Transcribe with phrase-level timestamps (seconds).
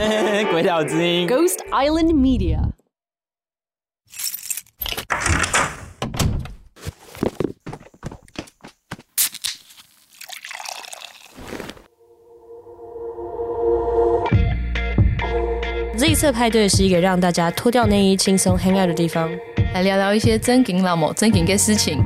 [0.50, 2.58] 鬼岛之音，Ghost Island Media。
[15.98, 19.30] 这一次派对是一个让大家脱掉内衣、轻松 hang out 的地方，
[19.74, 22.02] 来聊聊一些真金老母、真金的事情。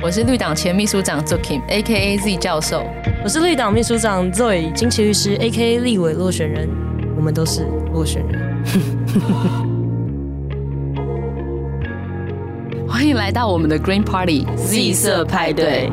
[0.00, 2.18] 我是绿党前秘书长 Zokim，A.K.A.
[2.18, 2.84] Z 教授。
[3.24, 5.78] 我是绿党秘书长 Zoe 金奇律师，A.K.A.
[5.80, 6.68] 立委落选人。
[7.16, 8.64] 我们都是落选人。
[12.88, 15.90] 欢迎来到我们的 Green Party Z 色派对。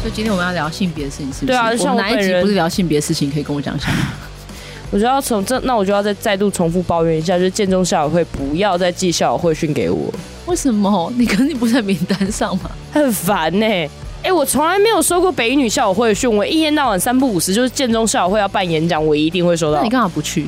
[0.00, 1.46] 所以今天我们要聊性别的事情，是不是？
[1.46, 3.30] 对啊，像我哪一集不是聊性别的事情？
[3.30, 3.98] 可以跟我讲一下吗？
[4.94, 9.98] 我就要从这，那我就要再再度重复抱怨一下，就是建中校友会不要再寄校友会讯给我。
[10.46, 11.12] 为什么？
[11.16, 12.70] 你肯定不在名单上嘛？
[12.92, 13.90] 很烦呢、欸。
[14.22, 19.78] 哎、欸，我从来没有收过北一女校友会的训，我一天到晚三不五时就是建中校友会要办演讲，我一定会收到。
[19.78, 20.46] 那你干嘛不去？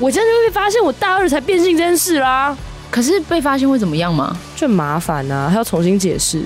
[0.00, 2.58] 我这样就会被发现我大二才变性这件事啦。
[2.90, 4.36] 可是被发现会怎么样吗？
[4.56, 6.42] 就很麻烦啊，还要重新解释。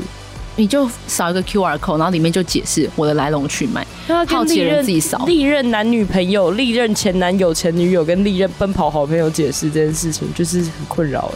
[0.56, 3.86] 你就扫一个 QR code，然后里面就解释我的来龙去脉。
[4.26, 5.24] 好奇的人自己扫。
[5.26, 11.30] 历任男女朋友、历任前男友、前女友跟历任奔跑好朋友解释这件事情，就是很困扰。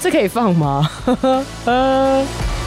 [0.00, 0.90] 这可以放吗？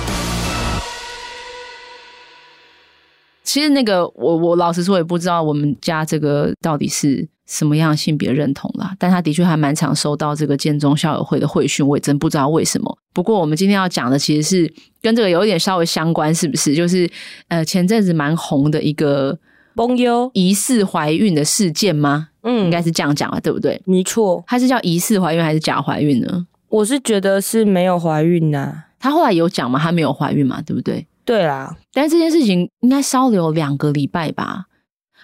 [3.52, 7.28] 其实那个，我我老实说也不知道我们家这个到底是。
[7.48, 8.96] 什么样的性别认同啦？
[8.98, 12.98] 但他的确还蛮常收到这个建中校友会的会讯，我也真不知道为什么。
[13.12, 16.74] 不过我们今天要讲的其实是跟这个有一点稍微相关，是不是？
[16.74, 17.12] 就是
[17.50, 19.38] 呃前阵子蛮红的一个
[19.76, 22.30] 崩优疑似怀孕的事件吗？
[22.44, 23.82] 嗯，应该是这样讲啊，对不对？
[23.84, 26.48] 没错，他是叫疑似怀孕还是假怀孕呢？
[26.70, 28.86] 我是觉得是没有怀孕呐、啊。
[28.98, 29.78] 他后来有讲吗？
[29.78, 31.06] 他没有怀孕嘛，对不对？
[31.32, 34.66] 对啦，但是这件事情应该稍留两个礼拜吧。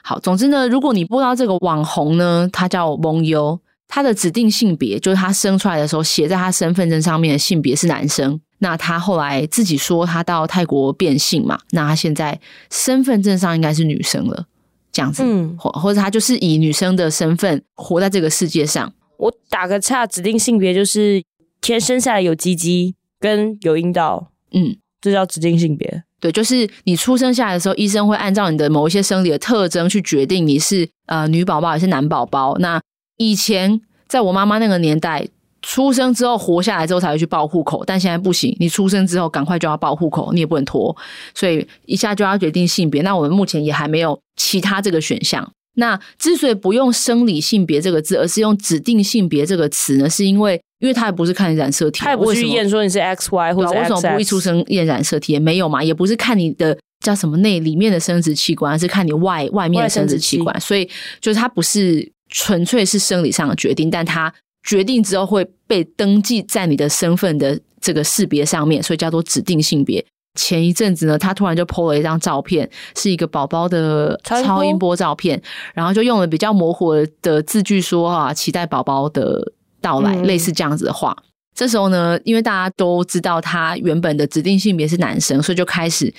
[0.02, 8.40] 好，总之呢，如果你不知道这个网红呢，他叫蒙优，他的指定性别就是他生出来的时候写在他身份证上面的性别是男生。
[8.60, 12.40] 那他后来自己说他到泰国变性嘛，那他现在
[12.72, 14.46] 身份证上应该是女生了，
[14.94, 18.94] 这样子，嗯，或或者他就是以女生的身份活在这个世界上。
[19.18, 21.22] 我打个岔，指定性别就是
[21.60, 26.04] 天生下来有鸡鸡跟有阴道，嗯，这叫指定性别。
[26.20, 32.56] 对，就是你出生下来的时候，医生会按照你的某一些生理的特征去决定你是呃女宝宝还是男宝宝。
[32.58, 32.82] 那
[33.18, 35.28] 以前在我妈妈那个年代，
[35.62, 40.96] 出生之后活下来之后才会去报户口，但现在不行，你出生之后赶快就要报户口，你也不能拖，
[41.36, 43.02] 所以一下就要决定性别。
[43.04, 45.52] 那我们目前也还没有其他这个选项。
[45.78, 50.62] 那之所以不用生理性别这个字，而是用指定性别这个词呢，是因为。
[50.80, 55.84] 因为他也不是看染色体，他也不去验说你是 X Y 或者为什么不一出生验染色体也没有嘛？
[55.84, 60.62] 也不是看你的叫什么内里面的生殖器官，而是看你外外面的生殖器官。
[60.62, 60.88] 所以
[61.20, 64.32] 就是它不是纯粹是生理上的决定，但它
[64.68, 70.06] 决定之后会被登记在你的身份的这个识别上面，所以叫做指定性别。
[70.38, 75.42] 前一阵子呢，他突然就 po 了一张照片，是一个宝宝的超音波照片，
[75.74, 79.52] 然后就用了比较模糊的字句说啊，期待宝宝的。
[79.80, 86.12] 到来类似这样子的话，嗯，这时候呢，因为大家都知道他原本的指定性别是男生，所以就开始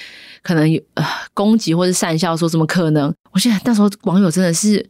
[0.44, 3.12] 可能有呃攻击或是讪笑，说怎么可能？
[3.32, 4.88] 我现在那时候网友真的是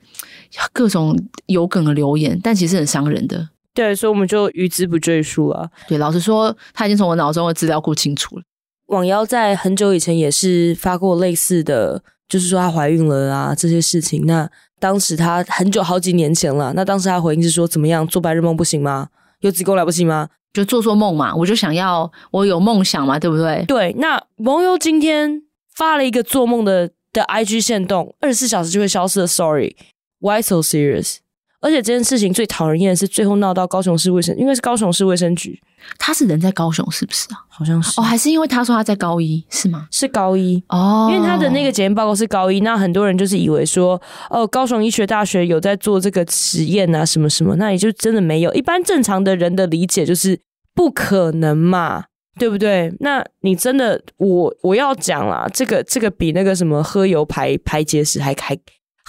[0.71, 3.49] 各种有梗的留言，但其实很伤人的。
[3.73, 5.69] 对，所以我们就于之不赘述了。
[5.89, 8.43] 对，老实说，他已经从我脑中的资料库清除了。
[8.89, 14.27] 网妖在很久以前也是发过类似的，就是说她怀孕了啊这些事情。
[14.27, 19.09] 那当时她很久好几年前了，那当时她回应是说怎么样做白日梦不行吗？
[19.41, 20.29] 有子宫来不行吗？
[20.53, 23.65] 就做做梦嘛，我就想要我有梦想嘛，对不对？
[23.69, 25.43] 对，那网友今天
[25.75, 31.19] 发了一个做梦的的 IG 限动，二十四小时就会消失的，Sorry，Why so serious？
[31.61, 35.61] 而且这件事情最讨人厌的是，最后闹到高雄市卫生，应该是高雄市卫生局。
[35.99, 37.39] 他是人在高雄，是不是啊？
[37.49, 39.87] 好像是哦，还是因为他说他在高一，是吗？
[39.91, 44.01] 是高一哦，因为他的那个检验报告是高一，那很多人就是以为说，
[44.31, 48.53] 哦，高雄医学大学有在做这个实验啊，什么什么，那也就真的没有。
[48.55, 50.39] 一般正常的人的理解就是
[50.75, 52.05] 不可能嘛，
[52.39, 52.95] 对不对？
[53.01, 58.59] 那你真的，我我要讲啦，这个这个比那个什么喝油排排结石还还。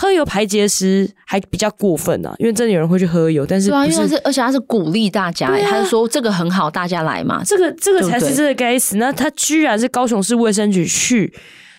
[0.02, 8.96] 喝油排结石还比较过分呢、啊，因为真的有人会去喝油，但是不是，对啊，因为是而且他是鼓励大家，啊、他是说这个很好，大家来嘛，这个这个才是真的该死。
[8.96, 11.34] 那他居然是高雄市卫生局去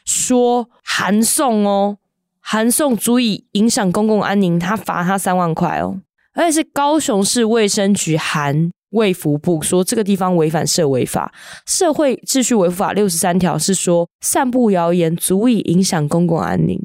[0.05, 1.97] 说函送哦，
[2.41, 5.97] 函送足以影响公共安宁，他罚他三万块哦，
[6.35, 11.33] 而且是高雄市卫生局函卫福部说这个地方违反社违法，
[11.67, 16.81] 社会秩序维护法六十三条是说散布谣言足以影响公共安宁，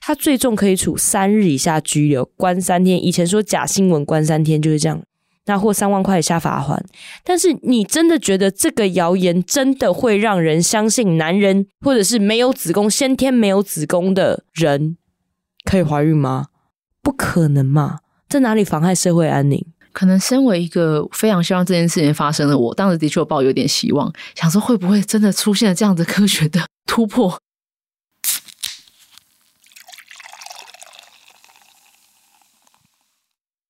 [0.00, 3.02] 他最重可以处三日以下拘留、关三天。
[3.04, 5.02] 以前说假新闻关三天就是这样，
[5.46, 6.84] 那或三万块以下罚款。
[7.22, 14.96] 但是你真的觉得这个谣言真的会让人相信男人或者是没有子宫、先天没有子宫的人
[15.64, 16.46] 可以怀孕吗？
[17.02, 17.98] 不可能嘛！
[18.28, 19.64] 在哪里妨害社会安宁？
[19.94, 27.34] 可能身为一个非常希望这件事情发生的我，当时的确抱有点希望，想说会不会真的出现了这样子科学的突破？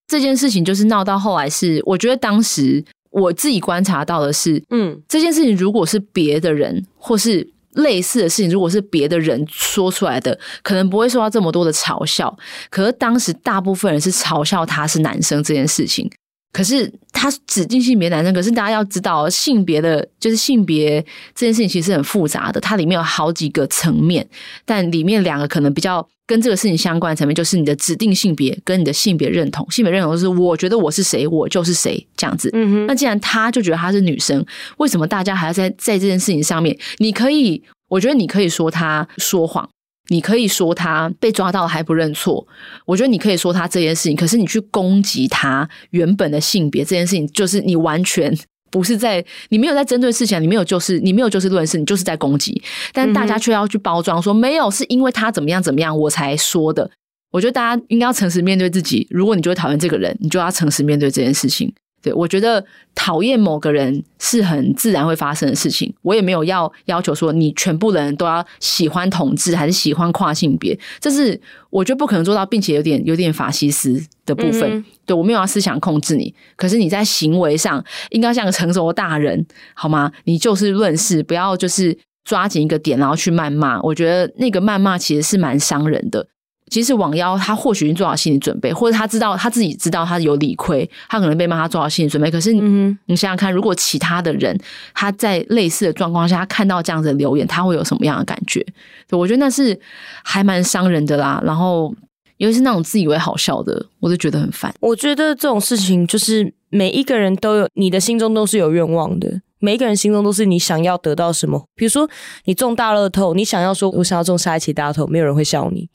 [0.09, 7.54] 这件事情就是闹到后来是，我觉得当时我自己观察到的是，嗯，这件事情如果是别的人或是。
[7.75, 12.37] 类似的事情，如果是别的人说出来的，可能不会受到这么多的嘲笑。
[12.71, 16.11] 可是当时大部分人是嘲笑他是男生这件事情。
[16.55, 21.05] 可是他指定性别男生，可是大家要知道，性别的就是性别
[21.35, 24.25] 这件事情其实很复杂的，它里面有好几个层面。
[24.65, 29.69] 但里面两个可能比较跟这个事情相关的层面，就是你的指定性别跟你的性别认同。
[29.69, 32.49] 性别认同就是我觉得我是谁，我就是谁这样子。
[32.53, 32.87] 嗯哼。
[32.87, 34.47] 那既然他就觉得他是女生，
[34.77, 36.79] 为什么大家还要在在这件事情上面？
[36.99, 39.69] 你可以，我觉得你可以说他说谎。
[40.09, 42.47] 你可以说他被抓到还不认错，
[42.85, 48.37] 我觉得你可以说他这件事情，可是你去攻击他原本的性别这件事情，就是你完全
[48.71, 52.62] 不是在，你没有在针对事情，你没有就是你没有就事论事，你就是在攻击，
[52.93, 56.91] 但大家却要去包装说没有，是因为他怎么样怎么样我才说的。
[57.31, 61.73] 我觉得大家应该要诚实面对自己，如果你就会讨厌这个人，你就要诚实面对这件事情。
[62.05, 62.62] 对，我觉得
[62.95, 65.91] 讨厌某个人是很自然会发生的事情。
[66.03, 71.41] 我也没有要要求说你全部人都要喜欢同志还是喜欢跨性别，这是
[71.71, 74.71] 我觉得不可能做到，并且有点有点法西斯的部分。
[74.71, 80.12] 嗯、对，我没有要思想控制你，可是你在行为上应该像个成熟的大人，好吗？
[80.25, 83.81] 你就事论事，不要就是抓紧一个点然后去谩骂。
[83.81, 86.27] 我觉得那个谩骂其实是蛮伤人的。
[86.70, 92.31] 其实网妖，他或许已经做好心理准备，或者他知道他自己知道他有理亏，他可能被骂，他做好心理准备。
[92.31, 94.58] 可是你，嗯、你想想看，如果其他的人
[94.94, 98.64] 他在类似的状况下，他看到这样子的留言，他会有什么样的感觉？
[99.11, 99.78] 我觉得那是
[100.25, 101.40] 还蛮伤人的啦。
[101.44, 101.94] 然后，
[102.38, 104.75] 尤其是那种自以为好笑的，我就觉得很烦。
[104.81, 111.62] 我觉得这种事情就是每一个人都有，你的心中都是有愿望的，每一个人心中都是你想要得到什么。
[111.76, 112.08] 比如说，
[112.46, 115.88] 你中大乐透，你想要说，我想要中下一期大乐透，没有人会笑你。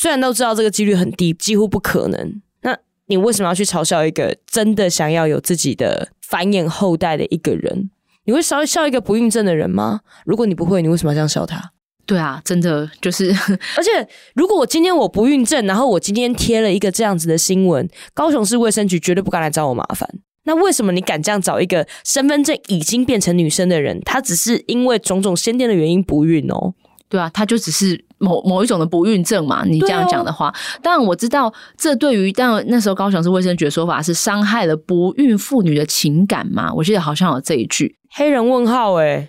[0.00, 7.90] 虽然都知道这个几率很低，几乎不可能，那你为什么要去嘲笑一个真的想要有自己的繁衍后代的一个人？
[8.24, 10.02] 你会笑笑一个不孕症的人吗？
[10.24, 11.72] 如果你不会，你为什么要这样笑他？
[12.06, 13.34] 对啊，真的就是，
[13.76, 20.08] 而且如果我今天我不孕症，然后我今天贴了一个这样子的新闻，高雄市卫生局绝对不敢来找我麻烦。
[20.44, 24.00] 那为什么你敢这样找一个身份证已经变成女生的人？
[24.04, 26.74] 他只是因为种种先天的原因不孕哦。
[27.08, 29.64] 对啊，他就只是某某一种的不孕症嘛。
[29.64, 36.72] 你这样讲的话，当然、哦、我知道这对于但那时候高雄市卫生局的说法是伤害了不孕妇女的情感嘛。
[36.74, 39.28] 我记得好像有这一句黑人问号诶。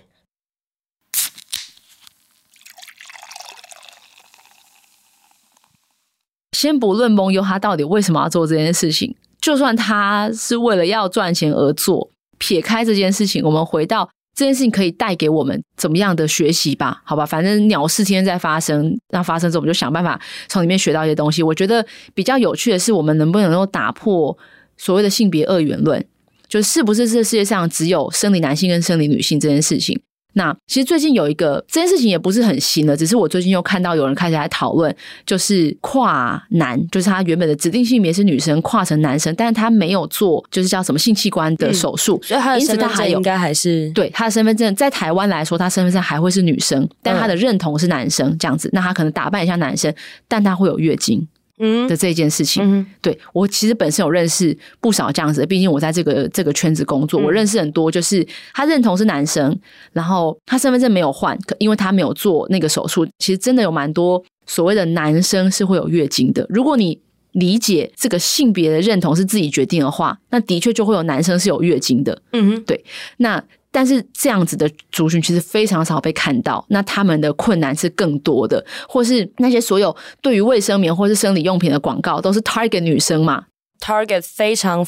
[6.52, 14.10] 先不论蒙优他到底为什么要做这件事情，就算他是为了要赚钱而做，撇开这件事情，我们回到。
[14.40, 17.02] 这件事情可以带给我们怎么样的学习吧？
[17.04, 20.18] 好吧，反正鸟事天天在发生，那发生之后我们就想办法
[20.48, 21.42] 从里面学到一些东西。
[21.42, 24.34] 我觉得比较有趣的是，我们能不能够打破
[24.78, 26.02] 所谓的性别二元论，
[26.48, 30.00] 就是不是这世界上只有生理男性跟生理女性这件事情？
[30.34, 34.94] 那其实最近有一个这件事情也不是很新了，只是我最近又看到有人开始来讨论，
[35.26, 49.92] 就是跨男，就是他原本的指定性别是女生，跨成男生，但是他没有做，就是叫什么性器官的手术，嗯、所以他的身份证应该还是对他的身份证，在台湾来说，他身份证还会是女生，但他的认同是男生这样子，那他可能打扮一下男生，
[50.28, 51.26] 但他会有月经。
[51.60, 59.56] 嗯的这件事情，嗯、对我其实本身有认识不少这样子的，毕竟我在这个这个圈子工作，嗯、我认识很多，就是他认同是男生，
[59.92, 63.06] 然后他身份证没有换，因为他没有做那个手术。
[63.18, 66.44] 其实真的有蛮多所谓的男生是会有月经的。
[66.48, 66.98] 如果你
[67.32, 72.20] 理解这个性别的认同是自己决定的话，那的确就会有男生是有月经的。
[72.32, 72.84] 嗯哼，对，
[73.18, 73.44] 那。
[73.72, 83.44] 但是这样子的族群其实非常少被看到，那他们的困难是更多的，或是那些所有对于卫生棉或是生理用品的广告都是 target 女生嘛
[83.80, 84.84] ，target 非常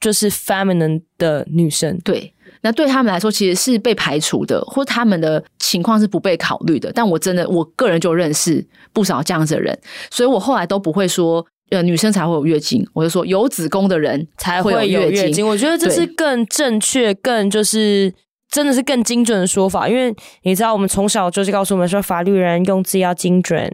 [0.00, 2.32] 就是 feminine 的女生，对，
[2.62, 6.92] 那对他们来说其实是被排除的，或他们的情况是不被考虑的。
[6.92, 9.78] 但我真的我个人就认识不少这样子的人，
[10.10, 11.44] 所以我后来都不会说。
[11.70, 15.46] 呃女生才会有月经，我就说有子宫的人才会有月经。
[15.46, 18.12] 我觉得这是更正确、更就是
[18.50, 23.72] 真的是更精准的说法，因为你知道，我们从小就是告诉我们说，法律人用字要精准。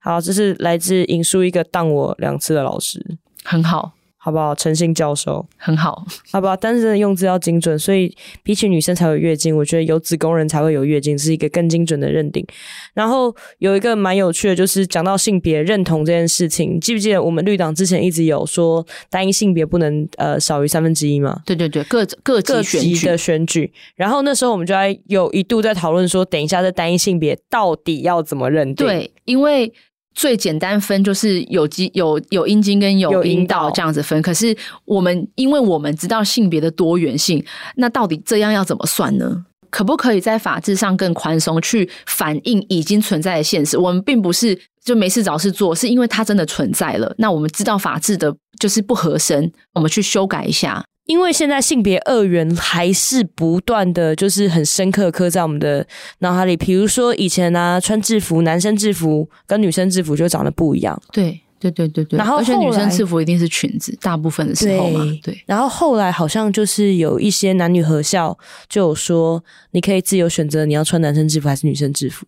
[0.00, 3.04] 好，这是来自引述一个当我两次的老师，
[3.42, 3.92] 很好。
[4.28, 4.54] 好不好？
[4.54, 6.54] 诚信教授很好， 好不好？
[6.54, 12.46] 但是用字要精准，所以比起女生才有月经，我觉得有子宫人才会有月经，是一个更精准的认定。
[12.92, 21.40] 然后有一个蛮有趣的，就是讲到性别认同这件事情，记不记得我们绿党之前一直有说单一性别不能呃少于三分之一嘛？
[21.46, 23.72] 对对对，各各级各级的选举。
[23.96, 28.86] 然后那时候我们就还有一度在讨论说，等一下这单一性别到底要怎么认定？
[28.86, 29.72] 对，因为。
[30.18, 37.42] 最简单分就是有机有有阴茎跟有阴道这样子分，可是我们因为我们知道性别的多元性，
[37.76, 39.44] 那到底这样要怎么算呢？
[39.70, 43.78] 可不可以在法制上更宽松，去反映已经存在的现实？
[43.78, 47.14] 我们并不是就没事找事做，是因为它真的存在了。
[47.18, 50.84] 那我们知道法制的就是不合身，我们去修改一下。
[51.08, 55.84] 因为现在性别二元还是不断的就是很深刻刻在我们的
[56.18, 56.54] 脑海里。
[56.54, 61.00] 比如说以前呢、啊，穿制服，男生制服跟女生制服就长得不一样。
[61.10, 62.18] 对对对对对。
[62.18, 65.02] 然后而且女生制服一定是裙子，大部分的时候嘛。
[65.22, 65.32] 对。
[65.32, 68.38] 对然后后来好像就是有一些男女合校
[68.68, 72.26] 就有说，你可以自由选择你要穿男生制服还是女生制服。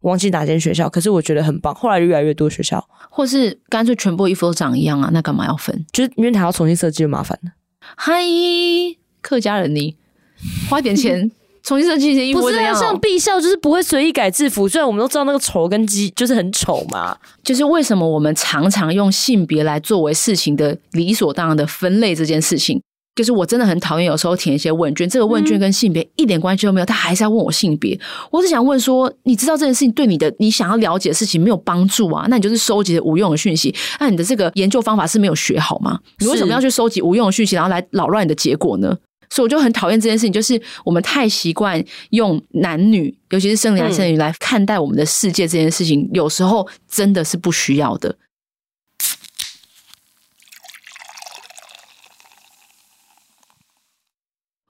[0.00, 1.74] 我忘记哪间学校，可是我觉得很棒。
[1.74, 5.84] 后来越来越多学校，或是干脆全部衣服都长一样啊，那干嘛要分？
[5.92, 7.50] 就是因为还要重新设计，就麻烦了。
[7.96, 8.22] 嗨，
[9.20, 9.96] 客家人你
[10.68, 11.30] 花点钱
[11.62, 12.74] 重新设计一些衣服，不是啊？
[12.74, 17.16] 像毕校就是不会随意改制服，虽然我们都知道那个丑跟鸡 就是很丑嘛。
[17.44, 22.82] 就是为什么我们常常用性别来作为事情的理所当然的分类这件事情？
[23.14, 27.98] 就是我真的很讨厌有时候填一些问卷，这个问卷跟性别一点关系都没有，他还是要问我性别。
[28.30, 32.26] 我只想问说，你知道这件事情对你的你想要了解的事情没有帮助啊？
[32.30, 33.74] 那你就是收集的无用的讯息。
[34.00, 35.98] 那你的这个研究方法是没有学好吗？
[36.20, 38.96] 你为什么要去收集无用的讯息，然后来扰乱你的结果呢？
[39.28, 48.14] 所以我就很讨厌这件事情，就是我们太习惯用男女，尤其是生理男生女来看待我们的世界这件事情，有时候真的是不需要的。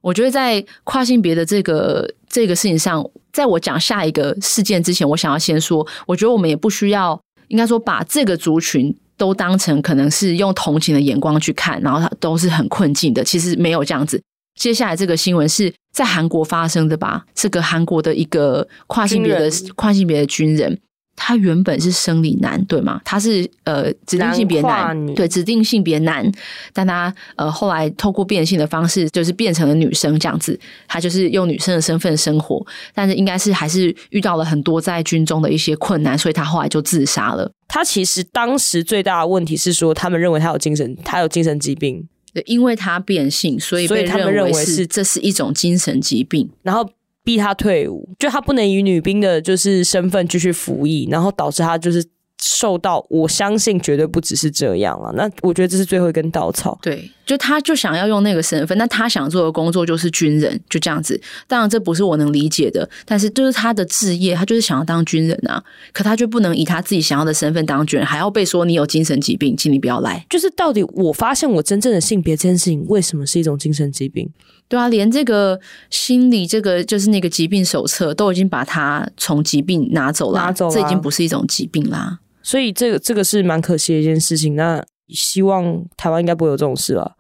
[0.02, 7.18] 我觉得在跨性别的这个这个事情上，在我讲下一个事件之前，我想要先说，我觉得我们也不需要，
[7.48, 13.24] 应该说把这个族群都当成可能是用同情的眼光去看，然后他都是很困境的。
[13.24, 14.20] 其实没有这样子。
[14.60, 17.24] 接下来这个新闻是在韩国发生的吧？
[17.34, 20.78] 这个韩国的一个跨性别的跨性别的军人。
[21.14, 23.00] 他原本是生理男，对吗？
[23.04, 26.30] 他是呃指定性别男，对，指定性别男，
[26.72, 30.58] 但他呃后来透过变性的方式，就是变成了女生这样子。
[30.88, 32.64] 他就是用女生的身份生活，
[32.94, 37.50] 但是应该是还是遇到了很多在军中的一些困难，所以他后来就自杀了。
[37.68, 46.88] 他其实当时最大的问题是说，他们认为他有精神，他有精神疾病，对，因为他变性，所以被他们认为是这是一种精神疾病，然后。
[47.24, 52.04] 逼他退伍，就他不能以女兵的就是身份继续服役，然后导致他就是。
[52.44, 55.12] 受到，我相信绝对不只是这样了。
[55.14, 56.76] 那我觉得这是最后一根稻草。
[56.82, 61.20] 对，就他就想要用那个身份，那他想做的工作就是军人，就这样子。
[61.46, 65.62] 当然这不是我能理解的，但是就是他的职业，他就是想要当军人啊。
[65.92, 70.26] 可他就不能以他自己想要的身份当军人，还要被说你有精神疾病，请你不要来。
[70.28, 74.28] 就是到底我发现我真正的性别这件事情，为什么是一种精神疾病？
[74.72, 75.60] 对啊，连这个
[75.90, 82.20] 心理这个就是那个疾病手册都已经把它从疾病拿走了，拿走了，这已经不是一种疾病啦。
[82.42, 84.56] 所以这个这个是蛮可惜的一件事情。
[84.56, 87.16] 那希望台湾应该不会有这种事了，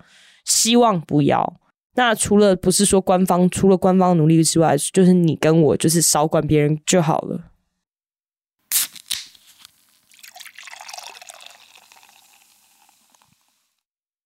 [0.46, 1.60] 希望不要。
[1.94, 7.38] 那除了不是说官方，除了官方努力之外，就是你跟我就是少管别人就好了。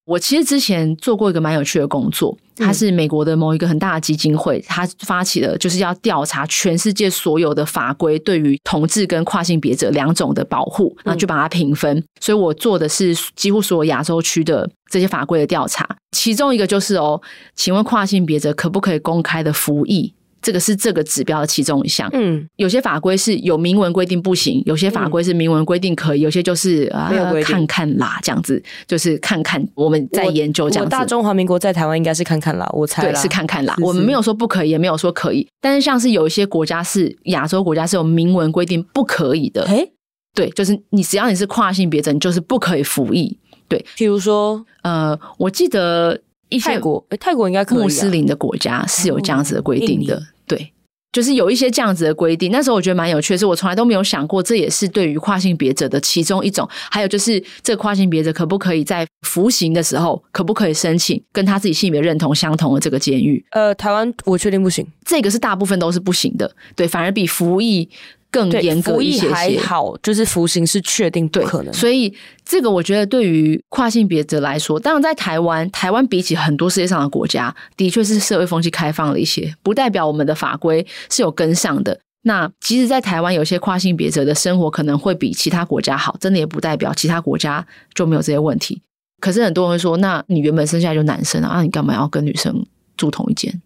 [0.07, 12.03] 我其实之前做过一个蛮有趣的工作，它是美国的某一个很大的基金会，它发起的就是要调查全世界所有的法规对于同志跟跨性别者两种的保护，然后就把它评分。
[12.21, 17.21] 所以我做的是几乎所有亚洲区的这些法规的调查，其中一个就是哦，
[17.57, 20.15] 请问跨性别者可不可以公开的服役？
[20.47, 22.09] 这个是这个指标的其中一项。
[22.13, 27.13] 嗯，有些法规是有明文规定不行，有些法规是明文规定可以，有些就是啊，
[27.43, 30.91] 看看啦，这样子就是看看我们在研究这样子。
[30.91, 33.75] 大中华民国在台湾应该是看看啦，我猜对是看看啦。
[33.75, 39.65] 是是我们没有说不可以，也没有说可以，但是像是有一些国家是亚洲国家是有明文规定不可以的。
[39.65, 39.91] 诶，
[40.33, 43.37] 对，就是你只要你是跨性别者，你就是不可以服役。
[43.67, 46.17] 对，譬如说，呃，我记得
[46.51, 50.23] 一些泰国，诶泰国应该可以啊，穆斯林的国家是有这样子的规定的。
[50.47, 50.73] 对，
[51.13, 52.51] 就是有一些这样子的规定。
[52.53, 56.69] 那时候我觉得蛮有趣的是，我从来都没有想过，这也是对于跨性别者的其中一种。
[56.91, 63.45] 还有就是，这个跨性别者可不可以在服刑的时候，可不可以申请跟他自己性别认同相同的这个监狱？
[63.51, 66.51] 呃，台湾我确定不行，这个是大部分都是不行的。
[66.75, 67.89] 对，反而比服役。
[68.31, 71.73] 更严格一些些，还好，就是服刑是确定不可能。
[71.73, 72.13] 所以
[72.45, 81.99] 这个我觉得对于跨性别者来说，当然在台湾，台湾比起很多世界上的国家，的确是社会风气开放了一些，不代表我们的法规是有跟上的。
[82.23, 87.65] 那即使在台湾，有些跨性别者的生活可能会比其他国家好，真的也不代表其他国家
[87.95, 88.83] 就没有这些问题。
[89.21, 92.67] 可是很多人会说，那你原本生下来就男生啊，那你干嘛要跟女生
[92.97, 93.63] 住同一间？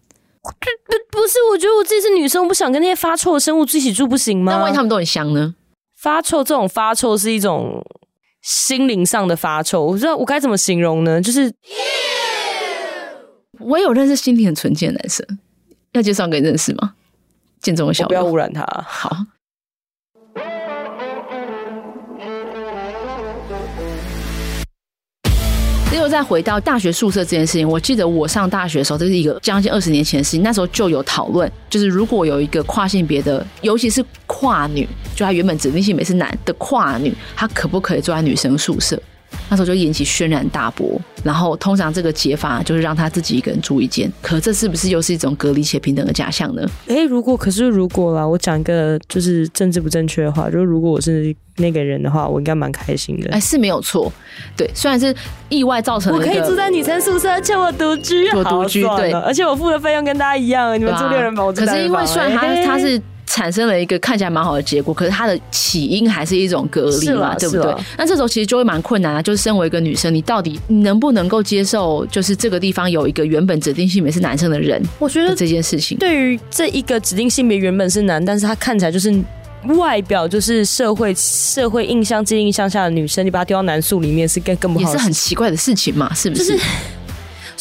[0.91, 4.51] 不不不是，我觉得我自己是女生，我不想跟那些发臭的生物一起住，不行吗？
[4.51, 5.55] 那万一他们都很香呢？
[5.97, 7.85] 发臭这种发臭是一种
[8.41, 11.21] 心灵上的发臭，我不知道我该怎么形容呢？
[11.21, 11.53] 就是
[13.59, 15.25] 我有认识心里很纯洁的男生，
[15.93, 16.95] 要介绍给你认识吗？
[17.61, 18.65] 见中的小，不要污染他。
[18.87, 19.15] 好。
[25.97, 30.41] 又再回到大学宿舍这件事情，我记得我上大学的时候，这是一个将近二十年前的事情。
[30.41, 39.01] 那时候就有讨论，就是如果有一个跨性别的，尤其是跨女，就她原本指定性别是男的跨女，她可不可以住在女生宿舍？
[39.51, 40.99] 那时候就引起轩然大波。
[41.23, 46.67] 然后通常这个解法就是让他自己一个人住一间，可这是不是又是一种隔离且平等的假象呢？
[46.87, 51.35] 诶，如果可是如果啦，我讲一个就是政治不正确的话，就是如果我是。
[51.57, 53.29] 那个人的话，我应该蛮开心的。
[53.29, 54.11] 哎，是没有错，
[54.55, 55.13] 对，虽然是
[55.49, 56.17] 意外造成的。
[56.17, 60.73] 我可以住在女生宿舍，而且我独居，我独居，对，而且我付的费用跟大家一样。
[60.79, 61.53] 你们住六人房，我。
[61.53, 62.99] 可是因为虽然他他是
[63.33, 67.73] 产生了一个看起来蛮好的结果，可是它的起因还是一种隔离嘛，对不对？
[67.97, 69.21] 那这时候其实就会蛮困难啊。
[69.21, 74.81] 就是身为一个女生，你到底能不能够接受，就是这个地方有一个原本指定性别是男生的人？
[74.99, 79.13] 我觉得这件事情，对于这一个指定性别原本是男，但是他看起来就是。
[79.77, 86.45] 外表就是社会社会印象、既定印象下的女生，你把她丢到男宿里面是更更不好，也是很奇怪的事情嘛，是不是？
[86.45, 86.65] 就是、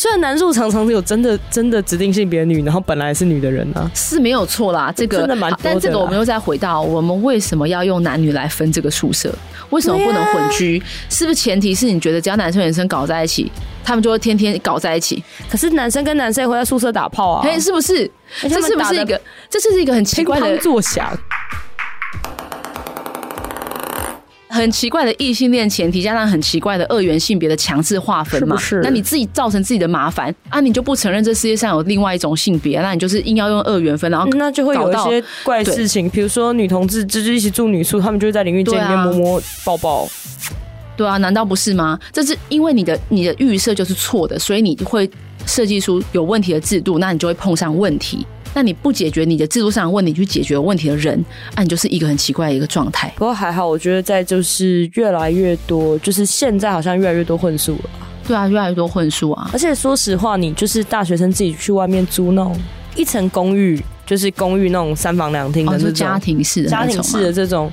[0.00, 4.90] 虽然男入常常有真的真的指定性别女，然后本来是女的人呢、啊，是没有错啦。
[4.96, 9.30] 这个真的蛮但这个我们又再回到，我们为什么要用男女来分这个宿舍？
[9.68, 10.78] 为什么不能混居？
[10.78, 13.52] 啊、是不是前提是你觉得只要男生女生搞在一起，
[13.84, 15.22] 他们就会天天搞在一起？
[15.50, 17.46] 可是男生跟男生也会在宿舍打炮啊？
[17.46, 18.10] 哎，是不是？
[18.40, 19.20] 这是不是一个？
[19.50, 21.14] 这是一个很奇怪的作响。
[24.50, 40.08] 很奇怪的异性恋前提，加上很奇怪的二元性别的强制划分嘛，是，是那你自己造成自己的麻烦啊，你就不承认这世界上有另外一种性别，那你就是硬要用二元分，然后那就会有一些怪事情，比如说女同志就是一起住女宿，他们就会在淋浴间里面摸摸抱抱，
[40.96, 41.98] 对啊，难道不是吗？
[42.12, 45.08] 这是因为你的你的预设就是错的，所以你会
[45.46, 48.26] 设计出有问题的制度，那你就会碰上问题。
[48.54, 53.12] 那你不解决你的制度上的问题，去解决问题的人，那、啊、你就是一个很奇怪的一个状态。
[53.16, 57.90] 不过还好，我觉得在就是越来越多，就是现在好像越来越多混宿了。
[58.26, 59.50] 对啊，越来越多混宿啊！
[59.52, 62.56] 而且说实话，你就是大学生自己去外面租那种
[62.94, 67.70] 一层公寓，就是公寓那种三房两厅的那种、哦、家庭式的家庭式的这种。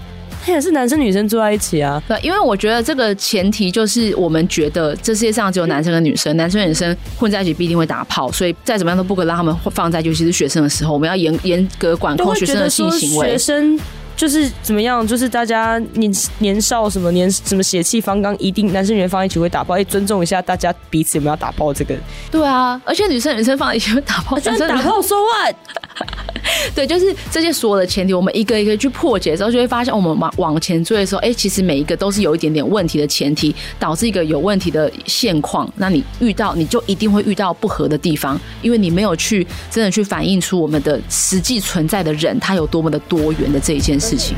[0.53, 13.29] 也是男生女生住在一起啊，对，因为我觉得这个前提就是我们觉得这世界上只有男生跟女生，男生女生混在一起必定会打炮，所以再怎么样都不可能让他们放在，尤其是学生的时候，我们要严严格管控学生的性行为。
[13.29, 13.79] 学生
[14.15, 21.95] 就是怎么样，就是大家年年少什么年什么血气方刚，一定男生女生放一起会打炮，要尊重一下大家彼此有没有打炮这个。
[22.31, 25.51] 对啊，而且女生女生放在一起会打炮，男生打炮说话。
[26.73, 35.71] 对，就是这些所有的前提，我们一个一个去破解之后，就会发现，我们往往前追的时候，哎，其实每一个都是有一点点问题的前提，导致一个有问题的现况。
[35.75, 44.35] 那你遇到，你就一定会遇到不合的地方，因为你没有去真的去反映出我们的实际存在的人，他有多么的多元的这一件事情。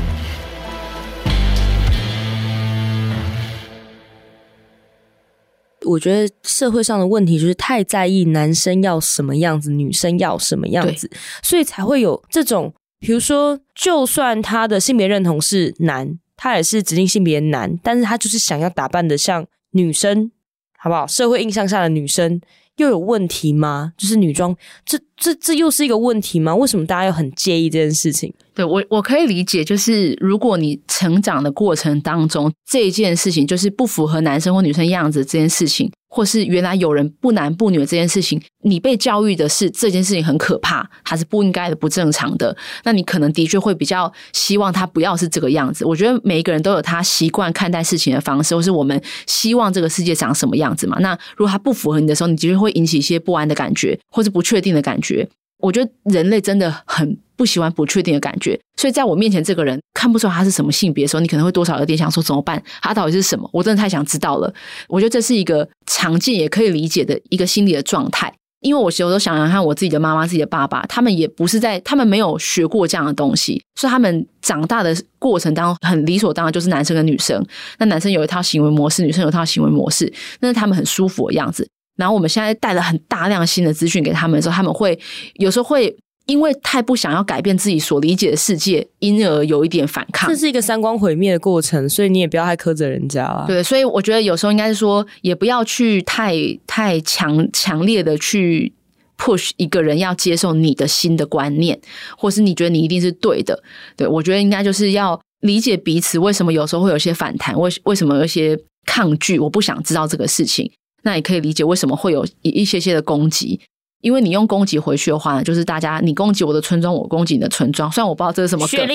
[5.90, 11.10] 我觉得社会上的问题就是太在意男生要什么样子，女生要什么样子，
[11.42, 20.30] 所以才会有这种，比如说，就算他的性别认同是男，他也是指定性别男，但是他就是想要打扮的像女生，
[20.78, 21.06] 好不好？
[21.06, 22.40] 社会印象下的女生
[22.76, 23.92] 又有问题吗？
[23.96, 26.52] 就是女装，这这这又是一个问题吗？
[26.56, 28.32] 为什么大家又很介意这件事情？
[28.54, 42.54] 对，我我可以理解，就是如果你成长的过程当中，这一件事情就是不符合男生或女生样子这件事情，或是原来有人不男不女的这件事情，你被教育的是这件事情很可怕，它是不应该的、不正常的，
[42.84, 45.84] 那你可能的确会比较希望他不要是这个样子。
[45.84, 50.98] 我觉得每一个人都有他习惯看待事情的方式，或是我们希望这个世界长什么样子嘛。
[51.00, 55.09] 那如果他不符合你的时候，你的确会引起一些不安的感觉，或是不确定的感觉。
[55.10, 57.18] 觉我觉得人类真的很。
[57.40, 58.60] 不喜欢不确定的感觉。
[58.76, 62.62] 所以在我面前这个人看不出来他是什么性别的时候，你可能会多少有点想说怎么办？
[62.82, 63.48] 他到底是什么？
[63.50, 64.54] 我真的太想知道了。
[64.88, 68.30] 我觉得这是一个常见也可以理解的一个心理的状态。
[68.60, 77.42] 因为我有时候想想看，我自己的妈妈、自己的爸爸，他们也不是在，他们没有学过这样的东西，所以他们长大的过程当中很理所当然就是男生跟女生。
[77.78, 81.66] 那男生有一套行为模式，女生有一套行为模式，那是他们很舒服的样子。
[81.96, 84.98] 然后我们现在带了很大量新的资讯给他们的时候，他们会
[85.34, 85.96] 有时候会。
[86.26, 90.30] 因为太不想要改变自己所理解的世界，因而有一点反抗。
[90.30, 93.46] 这是一个三观毁灭的过程，所以你也不要太苛责人家了。
[93.48, 96.36] 对，所以我觉得有时候应该是说，也不要去太
[96.68, 98.72] 太强强烈的去
[99.18, 101.80] push 一个人要接受你的新的观念，
[102.16, 103.60] 或是你觉得你一定是对的。
[103.96, 110.70] 对，我觉得应该就是要理解彼此为什么有时候会有些反弹，为为什么有一些抗拒，我不想知道这个事情。
[111.02, 113.60] 那也可以理解为什么会有一一些些的攻击。
[114.02, 117.92] 因为你用攻击回去的话呢，就是大家你攻击我的村庄，我攻击你的村庄。
[117.92, 118.86] 虽然我不知道这是什么梗，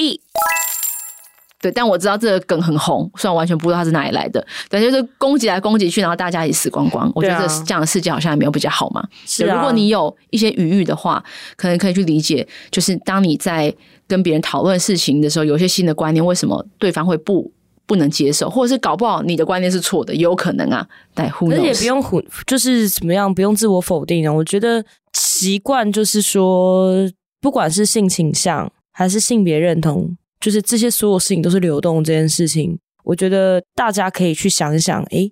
[1.62, 4.44] 对，但我知道这个梗很红，虽然我完全不知道它是哪里来的。
[4.68, 7.12] 但就是攻击来攻击去，然后大家一起死光光。
[7.14, 9.08] 我觉得这这样的世界好像也没有比较好嘛。
[9.28, 9.56] 是啊。
[9.56, 11.24] 如果你有一些余裕的话，
[11.56, 13.72] 可能可以去理解，就是当你在
[14.08, 17.52] 跟别人讨论事情的时候，有一些新的观念，为什么对方会不？
[17.88, 20.88] 不能接受，或者是搞不好你的观念是错的，也有可能啊。
[21.14, 22.04] 对，而且不用
[22.46, 24.34] 就是怎么样，不用自我否定啊。
[24.34, 26.94] 我觉得习惯就是说，
[27.40, 32.78] 不管是性倾向还是性别认同，就是这些所有事情都是流动这件事情。
[33.04, 35.32] 我觉得大家可以去想一想，诶，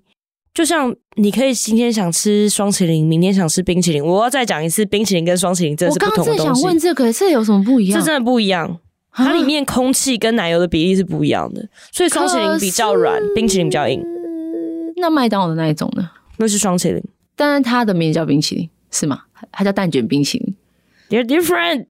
[0.53, 4.05] 就像你可以今天想吃双淇淋，明天想吃冰淇淋。
[4.05, 6.31] 我要再讲一次，冰淇淋跟双淇淋真的是不同的东西。
[6.31, 7.99] 我刚刚正想问这个，这有什么不一样？
[7.99, 8.79] 这真的不一样。
[9.13, 14.03] 它里面空气跟奶油的比例是不一样的，所以双淇淋比较软，冰淇淋比较硬。
[14.97, 16.09] 那麦当劳的那一种呢？
[16.37, 17.03] 那是双淇淋，
[17.35, 19.21] 但是它的名字叫冰淇淋，是吗？
[19.51, 20.55] 它叫蛋卷冰淇淋。
[21.09, 21.85] They're different。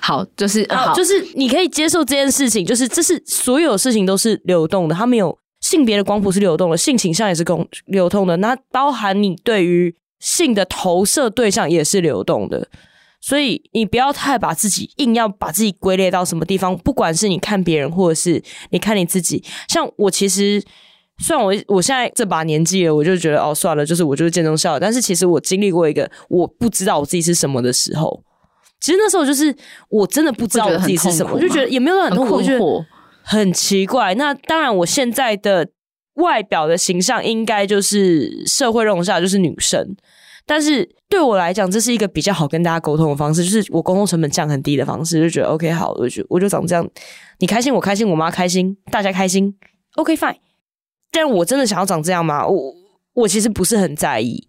[0.00, 12.66] 好，就是好，就是你可以接受这件事情，就是这是所有事情都是流动的，它没有性别的光谱是流动的，性倾向也是共流通的，那包含你对于性的投射对象也是流动的。
[13.20, 19.42] 所以你不要太把自己硬要把自己归类到什么地方，不管是你看别人，或者是你看你自己。
[19.68, 20.62] 像我其实，
[21.18, 24.78] 虽然我我现在这把年纪了，我就觉得哦算了，就是我就是见中校。
[24.78, 28.22] 但是其实我经历过一个我不知道我自己是什么的时候，
[28.80, 29.54] 其实那时候就是
[29.88, 32.84] 我真的不知道我自己是什么，我就觉得也没有很痛苦，
[33.22, 34.14] 很奇怪。
[34.14, 35.66] 那当然，我现在的
[36.16, 39.96] 外表的形象应该就是社会认同下就是女生。
[40.48, 46.88] 但是对我来讲，这是一个比较好跟大家沟通的方式，就是我沟通成本降很低的方式，就觉得 OK 好，我就我就长这样，
[47.40, 49.52] 你开心我开心，我妈开心，大家开心
[49.96, 50.36] ，OK fine。
[51.10, 52.46] 但我真的想要长这样吗？
[52.46, 52.74] 我
[53.14, 54.46] 我其实不是很在意。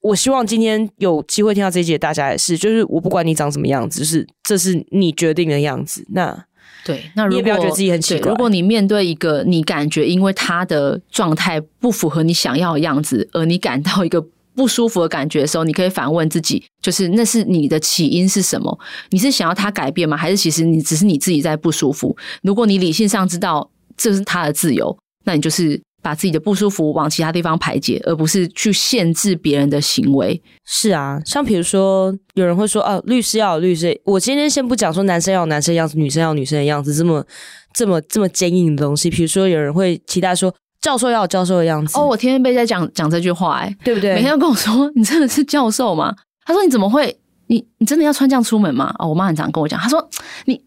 [0.00, 6.04] 我希望今天有机会听到这一节，大家也是，就是我不管你长什么样子，就是这是你决定的样子。
[6.10, 6.44] 那
[6.84, 8.30] 对，那如果你也不要觉得自己很奇怪。
[8.30, 14.26] 如果你面对一个你感觉因为他的状态不符合你想要的样子，而你感到一个。
[14.58, 18.76] 不舒服的感觉的时候，你可以反问自己，就是那是你的起因是什么？
[19.10, 20.16] 你是想要他改变吗？
[20.16, 22.16] 还是其实你只是你自己在不舒服？
[22.42, 30.42] 如果你理性上知道这是他的自由，那你就是把自己的不舒服往其他地方排解，而不是去限制别人的行为。
[30.66, 33.98] 是啊，像比如说有人会说，哦，律师要有律师。
[34.04, 37.24] 我今天先不讲说男生要有男生的样子，女生要有女生的样子，这么
[37.72, 39.08] 这么这么坚硬的东西。
[39.08, 40.52] 比如说有人会期待说。
[40.80, 42.06] 教授要有教授的样子哦！
[42.06, 44.14] 我天天被在讲讲这句话，欸，哎，对不对？
[44.14, 46.14] 每天都跟我说：“你真的是教授吗？”
[46.46, 47.18] 他说：“你怎么会？
[47.48, 50.08] 你你真的要穿这样出门吗？”哦，我妈很常跟我讲，她说
[50.46, 50.60] ：“你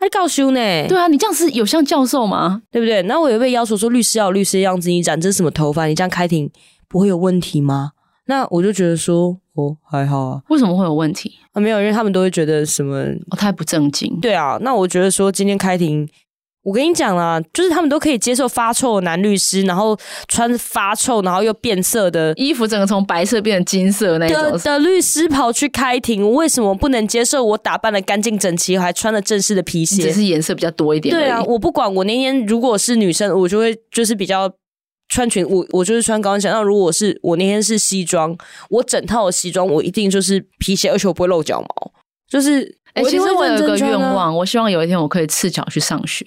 [0.00, 0.60] 还告修呢？
[0.88, 2.62] 对啊，你这样是有像教授吗？
[2.72, 5.86] 对不对？”那我也被要求说，律师要有律师的样子，你染这什么头发？
[5.86, 6.50] 你这样开庭
[6.88, 7.92] 不会有问题吗？
[8.26, 10.42] 那我就觉得说，哦，还好啊。
[10.48, 11.60] 为什么会有问题啊？
[11.60, 12.96] 没有，因为他们都会觉得什么
[13.30, 14.18] 哦，太不正经。
[14.20, 16.08] 对啊，那我觉得说今天开庭。
[16.66, 30.02] 我跟你讲啦，就是他们都可以接受发臭的男律师，然后穿发臭，然后又变色的衣服，整个从白色变成金色那种的，的律师跑去开庭，为什么不能接受我打扮的干净整齐，还穿了正式的皮鞋？
[30.02, 31.14] 只是颜色比较多一点。
[31.14, 34.52] 对啊，我不管，我那天如果是女生，我就会就是比较
[35.08, 36.50] 穿裙，我我就是穿高跟鞋。
[36.50, 38.36] 那如果是我那天是西装，
[38.70, 41.92] 我整套的西装我一定就是皮鞋，而且我不会露脚毛。
[42.28, 46.26] 就是，哎、欸，其实我有一个愿望，我希望有一天我可以赤脚去上学。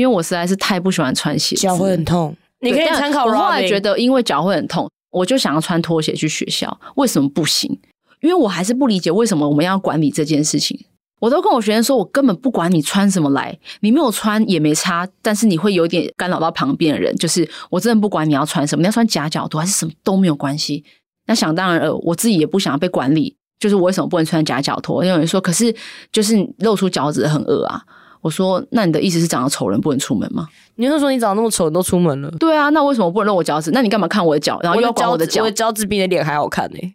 [0.00, 2.34] 因为我实在是太不喜欢穿鞋，脚会很痛。
[2.60, 3.26] 你可以参考。
[3.26, 6.80] 我后来觉得，因为脚会很痛，我就想要穿拖鞋去学校。
[6.96, 7.78] 为什么不行？
[8.20, 10.78] 因为我还是不理解为什么我们要管理这件事情。
[11.20, 17.14] 我都跟我学生说，我根本不管你穿什么来，你没有穿也没差，但是你会有点干扰到旁边的人。
[17.16, 20.82] 就是我真的不管你要穿什么，你要穿夹脚拖还是什么都没有关系。
[21.26, 23.36] 那想当然了，我自己也不想要被管理。
[23.58, 25.04] 就是我为什么不能穿夹脚拖？
[25.04, 25.74] 因为有人说，可是
[26.10, 27.82] 就是露出脚趾很恶啊。
[28.20, 30.48] 我说，那你的意思是长得丑人不能出门吗？
[30.76, 32.30] 你就说你长得那么丑，你都出门了？
[32.38, 33.70] 对啊，那为什么不能露我脚趾？
[33.72, 34.58] 那你干嘛看我的脚？
[34.62, 35.42] 然后又要管我的脚？
[35.42, 36.94] 我的脚趾比你的脸还好看呢、欸。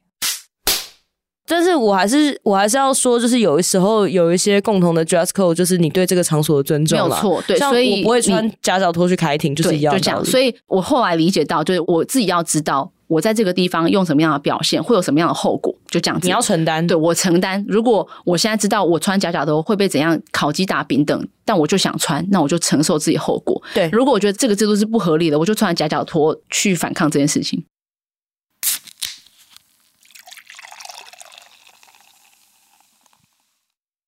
[1.48, 7.40] 但是我还是我还是要说，就是有的时候有一些共同的 dress code，就是你对这个场所的尊重，没有错。
[7.46, 10.26] 对，所以我不会穿夹脚拖去开庭，就是一样，就这样。
[10.26, 16.26] 所以我后来理解到，就是我自己要知道，我在这个地方用什么样的表现，会有什么样的后果，就这样子。
[16.28, 17.64] 你要承担，对，我承担。
[17.68, 23.62] 如果我现在知道我穿假脚拖会被怎样烤鸡打饼等，但我就想穿，那我就承受自己后果。
[23.74, 27.64] 对，如果我觉得这个制度是不合理的，我就穿假脚拖去反抗这件事情。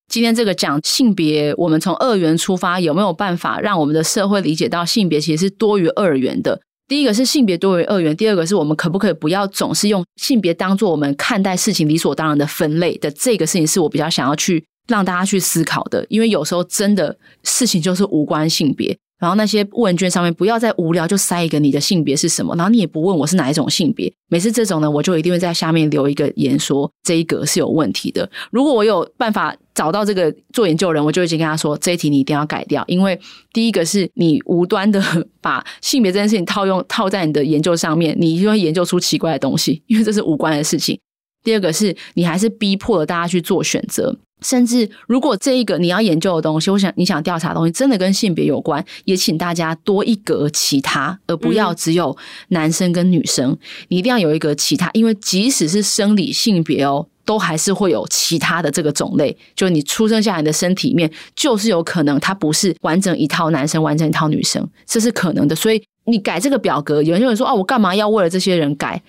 [0.08, 6.62] 今天这个讲性别，我们从二元出发，有没有办法让我们的社会理解到性别其实是多于二元的？
[6.88, 16.04] 第一个是性别多元二元，第二个是我们可不可以不要总是用性别当做我们看待事情理所当然的分类的这个事情，是我比较想要去让大家去思考的。
[16.08, 18.96] 因为有时候真的事情就是无关性别。
[19.18, 24.12] 然后那些问卷上面不要再无聊就塞一个你的性别是什么，然后你也不问我是哪一种性别。
[24.28, 28.30] 每次这种呢，我就一定会在下面留一个言说这一格是有问题的。
[28.50, 33.18] 如果我有办法找到这个做研究人，我就已经跟他说这一题你一定要改掉，因为
[33.52, 35.02] 第一个是你无端的
[35.40, 40.98] 把性别这件事情套用套在你的研究上面，你就会研究出奇怪的东西，因为这是无关的事情。
[41.42, 44.16] 第二个是你还是逼迫了大家去做选择。
[44.40, 52.16] 甚至，如果这一个你要研究的东西，我想你想调查的东西真的跟性别有关，也请大家多一格其他，而不要只有
[52.48, 53.50] 男生跟女生。
[53.50, 59.36] 嗯、你一定要有一个其他，因为即使是生理性别哦，都还是会有其他的这个种类。
[59.56, 65.56] 就你出生下来的身体里面，就是有可能它不是完整一套男生，完整一套女生，这是可能的。
[65.56, 69.02] 所以你改这个表格，有人就会说：“哦，我干嘛要为了这些人改？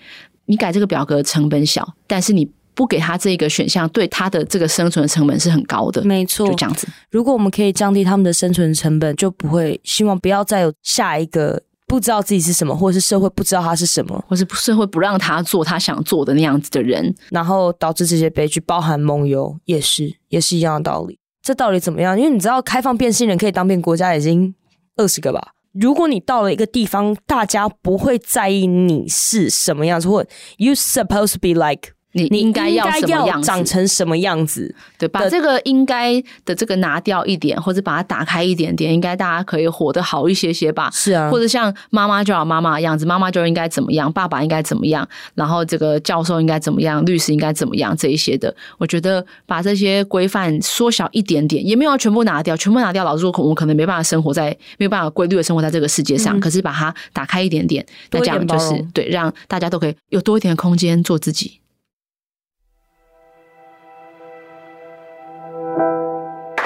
[0.46, 6.02] 你改这个表格成本小，但是你。”不给他这个选项，对他的这个生存成本是很高的。
[6.02, 6.88] 没错，就这样子。
[7.10, 18.58] 如果我们可以降低他们的生存成本，就不会希望不要再有下一个不知道自己是什么，或者是社会不知道他是什么，或是社会不让他做他想做的那样子的人，然后导致这些悲剧。
[18.60, 21.18] 包含梦游也是，也是一样的道理。
[21.42, 22.18] 这到底怎么样？
[22.18, 24.54] 因为你知道，开放变性人可以当变国家已经
[24.96, 25.48] 二十个吧。
[25.74, 30.24] 如果你到了一个地方，大家不会在意你是什么样子，或
[30.56, 31.92] you supposed to be like。
[32.12, 33.46] 你应该要什么样子？
[33.46, 34.74] 长成什么样子？
[34.98, 40.90] 对，把这个应该的这个拿掉一点，或者把它打开一点点，应该大家可以活得好一些些吧？
[40.92, 56.36] 是啊，或者像妈妈就要妈妈的样子，妈妈就应该怎么样，爸爸应该怎么样，然后这个教授应该怎么样，律师应该怎么样，这一些的，我觉得把这些规范缩小一点点，也没有要全部拿掉，全部拿掉，老实说，我们可能没办法生活在没有办法规律的生活在这个世界上。
[56.36, 61.59] 嗯、可是把它打开一点点，那这样就是对，让大家都可以有多一点的空间做自己。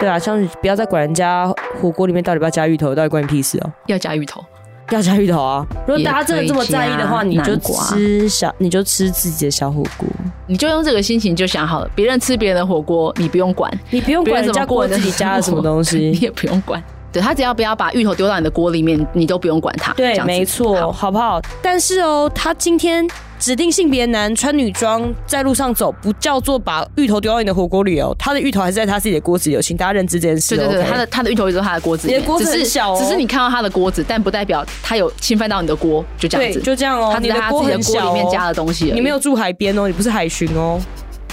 [0.04, 3.72] 对啊，像不要再管人家火锅里面到底要不要加芋头，到底关你屁事哦！
[3.86, 4.44] 要加芋头，
[4.90, 5.66] 要加芋头啊！
[5.86, 10.06] 如果大家真的这么在意的话，你就吃小，你就吃自己的小火锅，
[10.46, 11.88] 你就用这个心情就想好了。
[11.94, 16.82] 别人吃别人的火锅，你不用管，你不用管人家锅自己加了什么东西， 你也不用管。
[17.10, 19.94] 对，他只要不要把芋头丢到你的锅里面，你都不用管他。
[19.94, 21.40] 对，没错，好，好不好？
[21.62, 23.08] 但是哦，他今天。
[23.44, 28.16] 指定性别男穿女装在路上走，不叫做把芋头丢到你的火锅里哦。
[28.18, 30.57] 他的芋头还是在他自己的锅子里，请大家认知这件事。
[30.57, 32.14] 对对对他的他的芋头一直在他的锅子里。
[32.14, 36.61] 你的锅子很小哦，只是，只是你看到他的锅子，但不代表他有侵犯到你的锅，就这样子。
[36.62, 37.11] 就这样哦。
[37.12, 40.80] 他只在他自己的锅里面加了东西，你没有住海边哦，你不是海巡哦。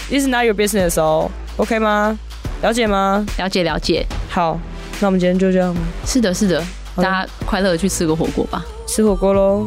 [0.09, 2.19] This is not your business 哦，OK 吗？
[2.61, 3.25] 了解吗？
[3.37, 4.05] 了解了解。
[4.27, 4.59] 好，
[4.99, 5.79] 那我们今天就这样吗？
[6.05, 6.61] 是的，是的，
[6.97, 9.65] 大家快乐的去吃个火锅吧，吃火锅喽。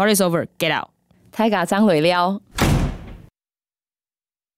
[0.00, 0.88] Party's over, get out！
[1.30, 2.40] 太嘎张尾撩。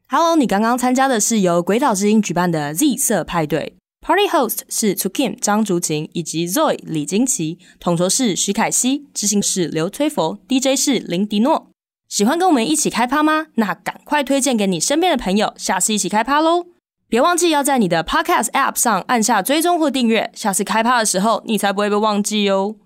[0.08, 11.70] Hello，你刚刚参加的是由鬼岛之音举办的 Z 色派对，Party host 是 To Kim 张竹琴以及 Zoe 李金奇，统筹是徐凯熙，执行是刘崔佛，DJ 是林迪诺。
[12.08, 13.48] 喜欢跟我们一起开趴吗？
[13.56, 16.66] 那赶快推荐给你身边的朋友，下次一起开趴喽！
[17.08, 22.76] 别忘记要在你的 Podcast App 上按下追踪或订阅，下次开趴的时候你才不会被忘记哦。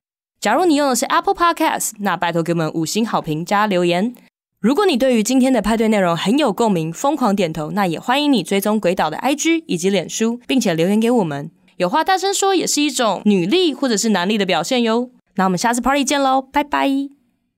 [0.41, 4.15] 假如你用的是 Apple Podcast，那拜托给我们五星好评加留言。
[4.61, 11.51] 如果你对于今天的派对内容很有共鸣，疯狂点头，那也欢迎你追踪鬼岛的 IG 以及脸书，并且留言给我们。
[11.77, 15.11] 有话大声说也是一种女力或者是男力的表现哟。
[15.37, 17.16] 那我们下次 party 见喽，拜拜。